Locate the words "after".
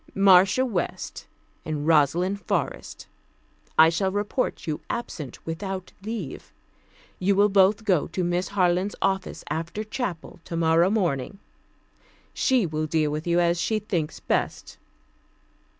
9.51-9.83